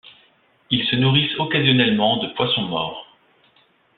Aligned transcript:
Ils 0.71 0.83
se 0.87 0.95
nourrissent 0.95 1.37
occasionnellement 1.37 2.17
de 2.17 2.29
poissons 2.29 2.63
morts. 2.63 3.05